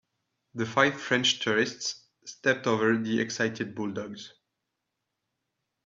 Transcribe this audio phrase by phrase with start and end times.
[0.55, 4.33] The five French tourists stepped over the excited bulldogs.